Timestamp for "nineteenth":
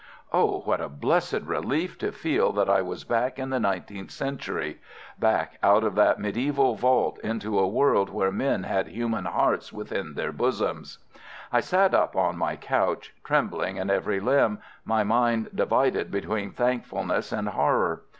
3.59-4.09